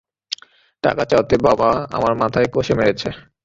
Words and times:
টাকা 0.83 1.03
চাওয়াতে 1.05 1.35
বাবা 1.47 1.69
আমার 1.91 2.13
মাথায় 2.21 2.47
কষে 2.53 2.73
মেরেছে। 2.77 3.09